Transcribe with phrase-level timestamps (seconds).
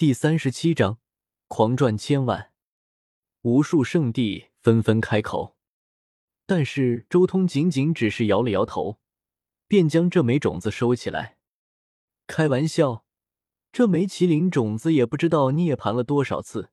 [0.00, 0.98] 第三十七章
[1.46, 2.52] 狂赚千万，
[3.42, 5.58] 无数圣地纷纷开口，
[6.46, 8.98] 但是周通仅仅只是摇了摇头，
[9.68, 11.36] 便将这枚种子收起来。
[12.26, 13.04] 开玩笑，
[13.70, 16.70] 这枚麒麟种子也不知道涅槃了多少次，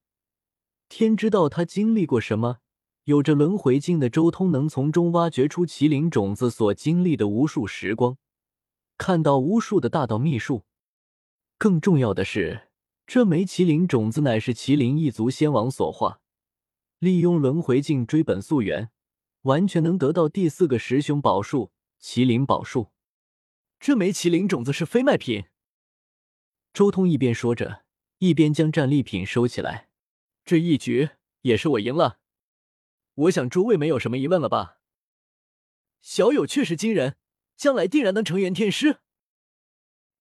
[0.87, 2.59] 天知道他经历过什么。
[3.03, 8.17] 有着轮回镜的周通能从中挖掘出麒麟种子所经历的无数时光，
[8.97, 10.63] 看到无数的大道秘术。
[11.57, 12.66] 更重要的是。
[13.07, 16.19] 这枚麒麟种子乃是麒麟一族先王所化，
[16.99, 18.91] 利用轮回镜追本溯源，
[19.43, 21.71] 完全能得到第四个十雄宝术——
[22.03, 22.91] 麒麟宝术。
[23.79, 25.45] 这枚麒麟种子是非卖品。
[26.73, 27.85] 周通一边说着，
[28.17, 29.87] 一边将战利品收起来。
[30.43, 31.11] 这一局
[31.43, 32.19] 也是我赢了，
[33.13, 34.79] 我想诸位没有什么疑问了吧？
[36.01, 37.15] 小友确实惊人，
[37.55, 38.99] 将来定然能成元天师。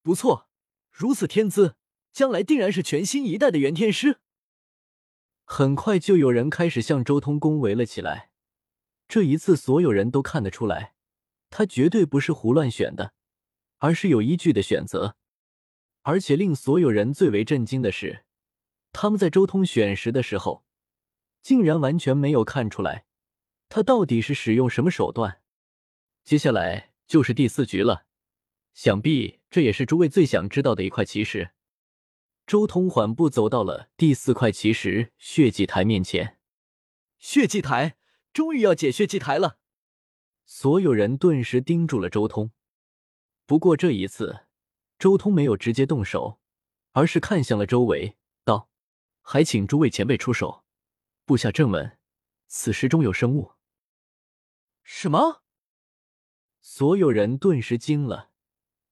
[0.02, 0.48] 不错，
[0.92, 1.74] 如此天资。
[2.16, 4.20] 将来定然是全新一代的元天师。
[5.44, 8.30] 很快就有人开始向周通恭维了起来。
[9.06, 10.94] 这一次，所有人都看得出来，
[11.50, 13.12] 他绝对不是胡乱选的，
[13.80, 15.16] 而是有依据的选择。
[16.04, 18.24] 而且令所有人最为震惊的是，
[18.92, 20.64] 他们在周通选时的时候，
[21.42, 23.04] 竟然完全没有看出来
[23.68, 25.42] 他到底是使用什么手段。
[26.24, 28.06] 接下来就是第四局了，
[28.72, 31.50] 想必这也是诸位最想知道的一块奇石。
[32.46, 36.38] 周通缓步走到了第四块奇石血祭台面前，
[37.18, 37.96] 血祭台
[38.32, 39.58] 终于要解血祭台了，
[40.44, 42.52] 所有人顿时盯住了周通。
[43.46, 44.46] 不过这一次，
[44.96, 46.38] 周通没有直接动手，
[46.92, 48.70] 而是看向了周围，道
[49.22, 50.64] ：“还请诸位前辈出手，
[51.24, 51.98] 布下正文，
[52.46, 53.54] 此石中有生物。”
[54.84, 55.42] 什么？
[56.60, 58.30] 所有人顿时惊了，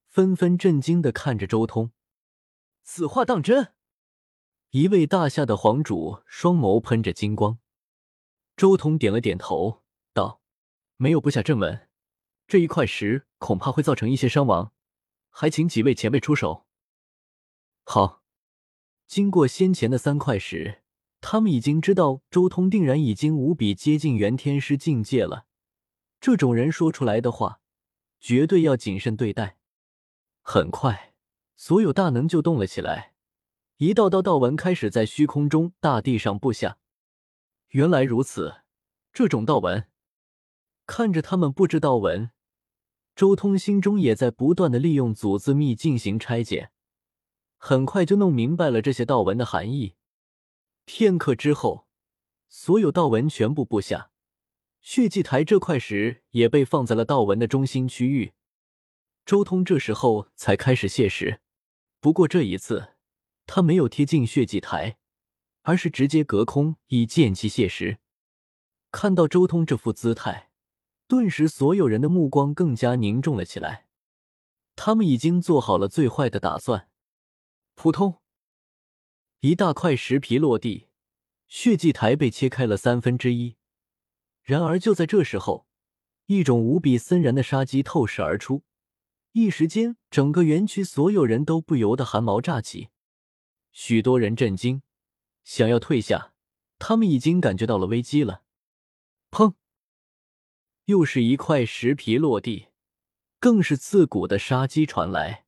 [0.08, 1.92] 纷纷震惊的看着周通。
[2.86, 3.72] 此话当真？
[4.70, 7.58] 一位大夏的皇主双眸喷着金光。
[8.56, 9.82] 周通点了点头，
[10.12, 10.42] 道
[10.96, 11.88] ：“没有布下阵文，
[12.46, 14.72] 这一块石恐怕会造成一些伤亡，
[15.30, 16.66] 还请几位前辈出手。”
[17.84, 18.22] 好，
[19.06, 20.82] 经过先前的三块石，
[21.22, 25.46] 他们已经知道周通定然已经无比接近元天师境界了。
[26.20, 27.60] 这种人说出来的话，
[28.20, 29.56] 绝对要谨慎对待。
[30.42, 31.13] 很快。
[31.56, 33.14] 所有大能就动了起来，
[33.76, 36.78] 一道道道纹开始在虚空中、大地上布下。
[37.68, 38.62] 原来如此，
[39.12, 39.88] 这种道纹，
[40.86, 42.30] 看着他们布置道纹，
[43.14, 46.70] 周通心中也在不断的利用祖字秘进行拆解，
[47.56, 49.94] 很快就弄明白了这些道纹的含义。
[50.84, 51.86] 片刻之后，
[52.48, 54.10] 所有道纹全部布下，
[54.80, 58.32] 血祭台这块石也被放在了道纹的中心区域。
[59.24, 61.40] 周通这时候才开始谢石。
[62.04, 62.96] 不过这一次，
[63.46, 64.98] 他没有贴近血祭台，
[65.62, 67.98] 而是直接隔空以剑气泄石。
[68.92, 70.50] 看到周通这副姿态，
[71.08, 73.86] 顿时所有人的目光更加凝重了起来。
[74.76, 76.90] 他们已经做好了最坏的打算。
[77.74, 78.20] 扑通，
[79.40, 80.88] 一大块石皮落地，
[81.48, 83.56] 血祭台被切开了三分之一。
[84.42, 85.66] 然而就在这时候，
[86.26, 88.62] 一种无比森然的杀机透视而出。
[89.36, 92.90] 一时间，整个园区所有人都不由得汗毛炸起，
[93.72, 94.82] 许多人震惊，
[95.42, 96.34] 想要退下。
[96.78, 98.44] 他们已经感觉到了危机了。
[99.32, 99.54] 砰！
[100.84, 102.68] 又是一块石皮落地，
[103.40, 105.46] 更是刺骨的杀机传来。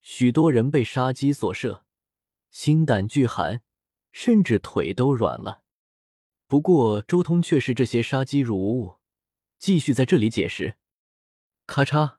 [0.00, 1.84] 许多人被杀机所射，
[2.50, 3.60] 心胆俱寒，
[4.12, 5.62] 甚至腿都软了。
[6.46, 8.96] 不过周通却视这些杀机如无物，
[9.58, 10.78] 继续在这里解释。
[11.66, 12.16] 咔嚓！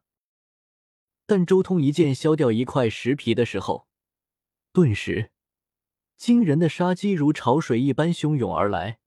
[1.26, 3.88] 但周通一剑削掉一块石皮的时候，
[4.72, 5.32] 顿时
[6.18, 9.00] 惊人的杀机如潮水一般汹涌而来，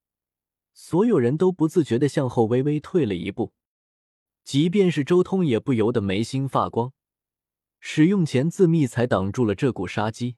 [0.72, 3.52] 所有人都不自觉的向后微微退了一步，
[4.44, 6.92] 即便是周通也不由得眉心发光，
[7.80, 10.36] 使用前自秘才挡住了这股杀机。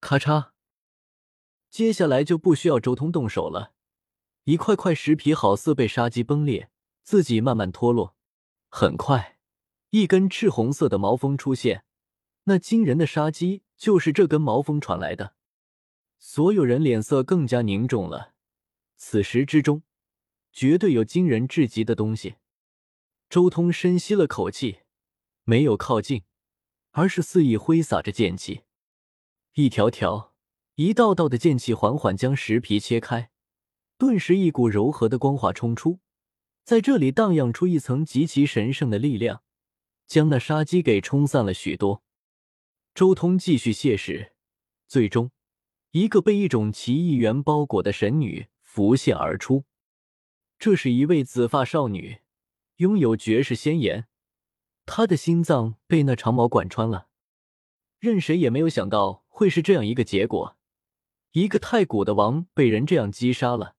[0.00, 0.50] 咔嚓，
[1.70, 3.72] 接下来就不需要周通动手了，
[4.44, 6.70] 一块块石皮好似被杀机崩裂，
[7.02, 8.16] 自己慢慢脱落，
[8.68, 9.37] 很快。
[9.90, 11.84] 一根赤红色的毛锋出现，
[12.44, 15.34] 那惊人的杀机就是这根毛锋传来的。
[16.18, 18.34] 所有人脸色更加凝重了。
[18.96, 19.82] 此时之中，
[20.52, 22.34] 绝对有惊人至极的东西。
[23.30, 24.80] 周通深吸了口气，
[25.44, 26.24] 没有靠近，
[26.90, 28.64] 而是肆意挥洒着剑气。
[29.54, 30.34] 一条条、
[30.74, 33.30] 一道道的剑气缓缓将石皮切开，
[33.96, 36.00] 顿时一股柔和的光华冲出，
[36.64, 39.42] 在这里荡漾出一层极其神圣的力量。
[40.08, 42.02] 将那杀机给冲散了许多。
[42.94, 44.32] 周通继续谢石，
[44.88, 45.30] 最终，
[45.92, 49.66] 一个被一种奇异元包裹的神女浮现而出。
[50.58, 52.18] 这是一位紫发少女，
[52.76, 54.08] 拥有绝世仙颜。
[54.86, 57.08] 她的心脏被那长矛贯穿了。
[58.00, 60.56] 任谁也没有想到会是这样一个结果：
[61.32, 63.76] 一个太古的王被人这样击杀了，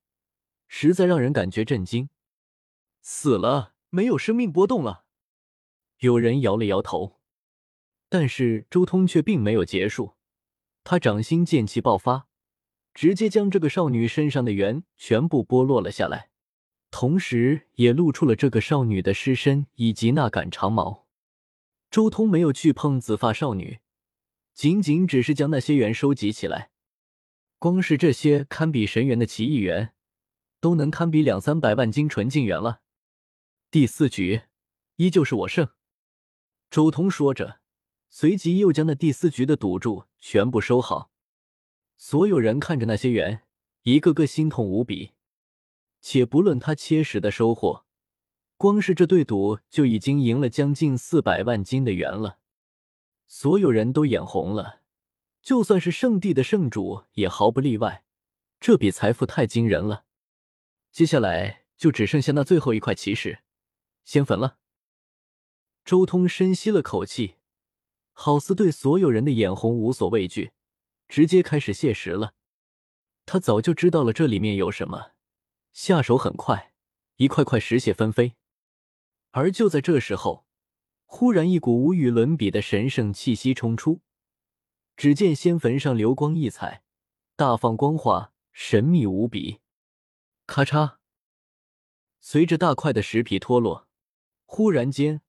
[0.68, 2.10] 实在让人感觉震惊。
[3.02, 5.06] 死了，没有生命波动了。
[6.00, 7.20] 有人摇了摇头，
[8.08, 10.16] 但是周通却并没有结束。
[10.84, 12.28] 他掌心剑气爆发，
[12.94, 16.30] 直接将这个少女身上的元全部剥落了下来，
[16.90, 21.06] 同时也露出了这个少女的尸身以及那杆长矛。
[21.92, 23.80] 周通没有去碰紫发少女，
[24.54, 26.72] 仅仅只是将那些元收集起来。
[27.58, 29.94] 光是这些堪比神元的奇异元，
[30.62, 32.82] 都能堪比两三百万斤纯净元了。
[33.70, 34.44] 第四局，
[34.96, 35.70] 依旧是我胜。
[36.70, 37.60] 周通说着，
[38.10, 41.12] 随即又将那第四局的赌注全部收好。
[41.98, 43.44] 所有人看着那些元，
[43.84, 45.14] 一个个心痛无比。
[46.02, 47.86] 且不论他切实的收获，
[48.56, 52.40] 光是这对赌就已经赢了将近四百万金的元了。
[53.28, 54.82] 所有人都眼红了，
[55.42, 58.04] 就算是圣地的圣主也毫不例外。
[58.60, 60.06] 这笔财富太惊人了。
[60.92, 63.40] 接下来就只剩下那最后一块奇石，
[64.04, 64.58] 仙坟了。
[65.86, 67.36] 周通深吸了口气，
[68.14, 70.52] 好似对所有人的眼红无所畏惧，
[71.08, 72.34] 直接开始卸石了。
[73.26, 75.12] 他早就知道了这里面有什么，
[75.72, 76.74] 下手很快，
[77.16, 78.36] 一块块石屑纷飞。
[79.32, 80.46] 而就在这时候，
[81.06, 84.02] 忽然一股无与伦比的神圣气息冲出，
[84.98, 86.84] 只见仙坟上流光溢彩，
[87.36, 89.60] 大放光华，神秘无比。
[90.46, 90.98] 咔嚓，
[92.20, 93.88] 随着大块的石皮脱落，
[94.46, 95.22] 忽然间。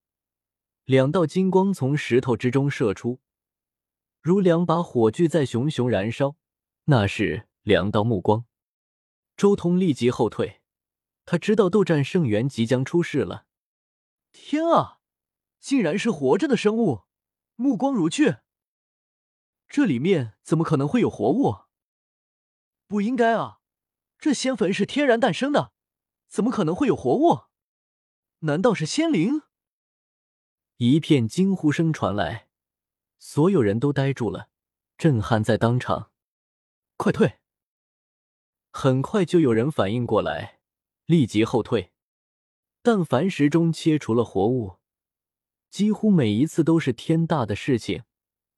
[0.90, 3.20] 两道金光从石头之中射出，
[4.20, 6.34] 如两把火炬在熊熊燃烧。
[6.86, 8.44] 那是两道目光。
[9.36, 10.62] 周通立即后退，
[11.24, 13.46] 他知道斗战圣元即将出世了。
[14.32, 14.98] 天啊，
[15.60, 17.02] 竟然是活着的生物！
[17.54, 18.42] 目光如炬，
[19.68, 21.66] 这里面怎么可能会有活物？
[22.88, 23.60] 不应该啊，
[24.18, 25.72] 这仙坟是天然诞生的，
[26.26, 27.42] 怎么可能会有活物？
[28.40, 29.42] 难道是仙灵？
[30.82, 32.48] 一片惊呼声传来，
[33.18, 34.48] 所有人都呆住了，
[34.96, 36.10] 震撼在当场。
[36.96, 37.40] 快退！
[38.70, 40.60] 很快就有人反应过来，
[41.04, 41.92] 立即后退。
[42.80, 44.78] 但凡石中切除了活物，
[45.68, 48.04] 几乎每一次都是天大的事情，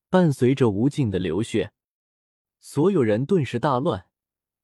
[0.08, 1.72] 伴随着无尽的流血。
[2.60, 4.06] 所有人顿时大乱，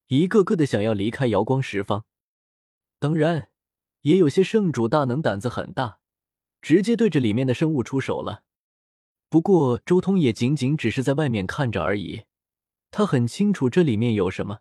[0.07, 2.05] 一个个的想要离开瑶光石方。
[3.01, 3.51] 当然，
[4.03, 5.98] 也有些圣主大能，胆子很大。
[6.61, 8.43] 直接对着里面的生物出手了，
[9.29, 12.25] 不过周通也仅仅只是在外面看着而已，
[12.91, 14.61] 他很清楚这里面有什么，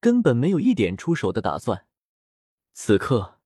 [0.00, 1.86] 根本没有一点出手的打算。
[2.72, 3.38] 此刻，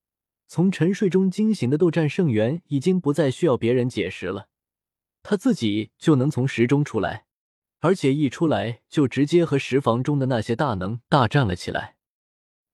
[0.47, 4.49] 从沉睡中惊醒的斗战圣元已经不再需要别人解释了，
[5.23, 7.27] 他自己就能从石中出来，
[7.81, 11.97] 而且一出来就直接和石房中的那些大能大战了起来。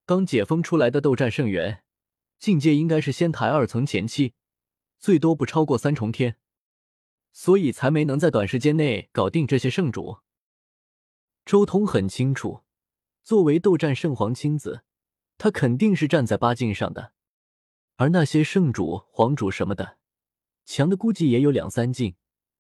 [0.05, 1.83] 刚解封出来的斗战圣元，
[2.39, 4.35] 境界应该是仙台二层前期。
[5.01, 6.37] 最多不超过三重天，
[7.33, 10.19] 所以才没能在短时间内搞定这些圣主。
[11.47, 12.61] 周通很清楚，
[13.25, 14.83] 作为斗战圣皇亲子，
[15.39, 17.13] 他肯定是站在八境上的，
[17.97, 19.97] 而那些圣主、皇主什么的，
[20.67, 22.15] 强的估计也有两三境，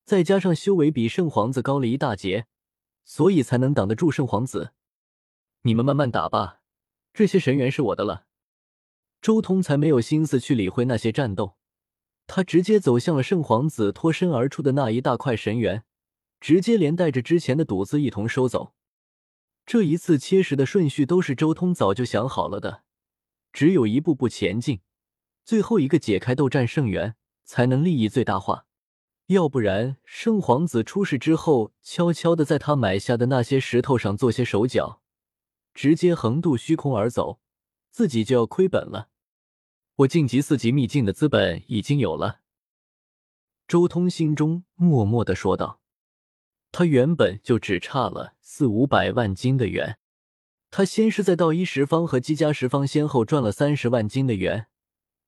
[0.07, 2.47] 再加上修为比圣皇子高了一大截，
[3.05, 4.73] 所以才能挡得住圣皇子。
[5.63, 6.63] 你们慢慢打吧，
[7.13, 8.25] 这些神元是我的了。
[9.21, 11.59] 周通才没有心思去理会那些战斗。
[12.33, 15.83] 他直接走向了圣皇子脱身而出的那一大块神元，
[16.41, 18.73] 直接连带着之前的赌资一同收走。
[19.67, 22.85] 这一次切石的顺序都是周通早就想好了的，
[23.53, 24.79] 只有一步步前进，
[25.45, 28.67] 最后一个解开斗战圣元，才能利益最大化。
[29.27, 35.03] 要不然，圣皇子出事之后，悄悄的在他买下的那些石头上做些手脚，
[35.75, 37.41] 直接横渡虚空而走，
[37.91, 39.09] 自己就要亏本了。
[40.01, 42.41] 我晋级四级秘境的资本已经有了，
[43.69, 45.81] 周通心中默默的说道。
[46.73, 49.99] 他原本就只差了四五百万金的元，
[50.71, 54.69] 他先是在道一十方和姬家十方先后赚了三十万金的元，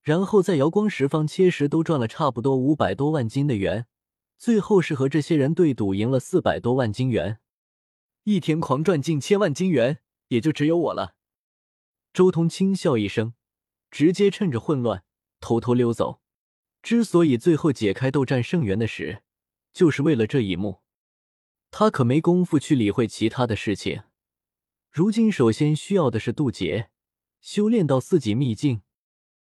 [0.01, 3.87] 然后在瑶光十方切石都赚了差不多五百多万金的元，
[4.39, 7.41] 最后是和这些人对赌赢了四百多万金元，
[8.25, 9.99] 一天狂赚近千万金元，
[10.29, 11.17] 也就只有我了。
[12.15, 13.35] 周通轻笑一声。
[13.93, 15.05] 直接趁着混乱
[15.39, 16.21] 偷偷溜走。
[16.83, 19.23] 之所以最后解开斗战胜元的石，
[19.73, 20.81] 就是为了这一幕。
[21.71, 24.03] 他可没工夫去理会其他的事情。
[24.91, 26.91] 如今首先需要的是渡劫，
[27.41, 28.83] 修炼到四级秘境，